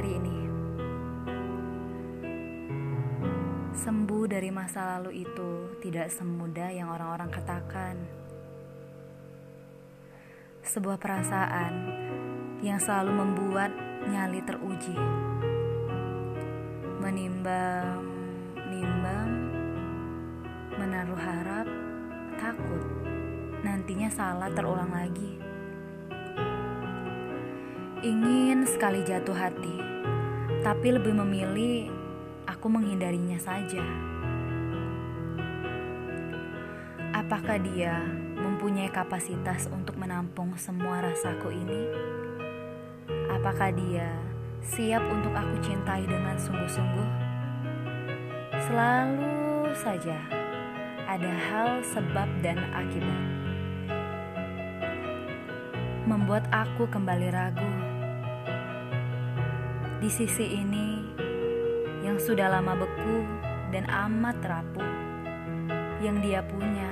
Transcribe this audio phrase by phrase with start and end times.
[0.00, 0.38] hari ini.
[3.76, 7.94] Sembuh dari masa lalu itu tidak semudah yang orang-orang katakan.
[10.66, 11.74] Sebuah perasaan
[12.58, 13.70] yang selalu membuat
[14.08, 14.96] nyali teruji.
[16.98, 18.02] Menimbang,
[18.66, 19.30] nimbang,
[20.74, 21.68] menaruh harap,
[22.34, 22.82] takut.
[23.62, 25.49] Nantinya salah terulang lagi.
[28.00, 29.76] Ingin sekali jatuh hati,
[30.64, 31.92] tapi lebih memilih
[32.48, 33.84] aku menghindarinya saja.
[37.12, 38.00] Apakah dia
[38.40, 41.80] mempunyai kapasitas untuk menampung semua rasaku ini?
[43.36, 44.16] Apakah dia
[44.64, 47.08] siap untuk aku cintai dengan sungguh-sungguh?
[48.64, 50.16] Selalu saja
[51.04, 53.40] ada hal sebab dan akibat
[56.10, 57.79] membuat aku kembali ragu.
[60.00, 61.04] Di sisi ini
[62.00, 63.20] yang sudah lama beku
[63.68, 64.92] dan amat rapuh,
[66.00, 66.88] yang dia punya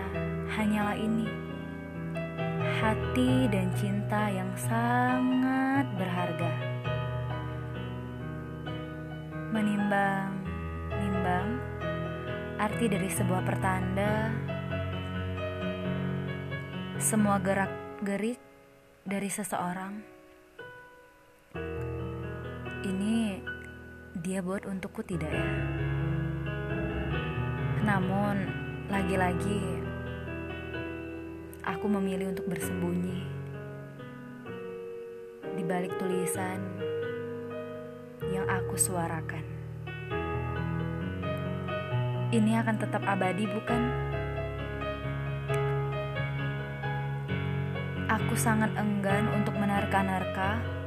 [0.52, 1.24] hanyalah ini.
[2.84, 6.52] Hati dan cinta yang sangat berharga.
[9.56, 10.44] Menimbang,
[10.92, 11.48] nimbang,
[12.60, 14.28] arti dari sebuah pertanda,
[17.00, 18.36] semua gerak-gerik
[19.08, 20.17] dari seseorang.
[24.28, 25.48] Dia buat untukku tidak ya?
[27.80, 28.44] Namun,
[28.92, 29.80] lagi-lagi
[31.64, 33.24] aku memilih untuk bersembunyi
[35.56, 36.60] di balik tulisan
[38.28, 39.40] yang aku suarakan.
[42.28, 43.82] Ini akan tetap abadi, bukan?
[48.12, 50.77] Aku sangat enggan untuk menerka-nerka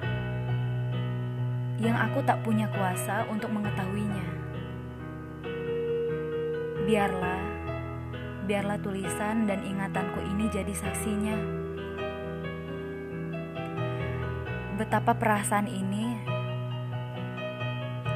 [1.81, 4.27] yang aku tak punya kuasa untuk mengetahuinya.
[6.85, 7.41] Biarlah,
[8.45, 11.33] biarlah tulisan dan ingatanku ini jadi saksinya.
[14.77, 16.21] Betapa perasaan ini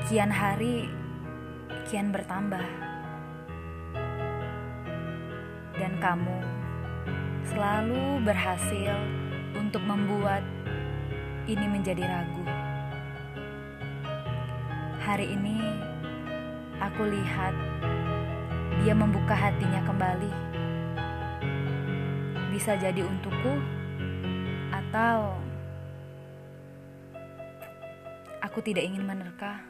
[0.05, 0.85] kian hari
[1.89, 2.65] kian bertambah.
[5.73, 6.39] Dan kamu
[7.49, 8.93] selalu berhasil
[9.57, 10.45] untuk membuat
[11.49, 12.44] ini menjadi ragu.
[15.05, 15.61] Hari ini
[16.81, 17.53] aku lihat
[18.81, 20.33] dia membuka hatinya kembali.
[22.49, 23.53] Bisa jadi untukku
[24.73, 25.37] atau
[28.41, 29.61] aku tidak ingin menerka.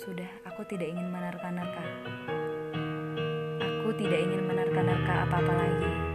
[0.00, 1.84] Sudah, aku tidak ingin menerka-nerka.
[3.60, 6.11] Aku tidak ingin menerka-nerka apa-apa lagi.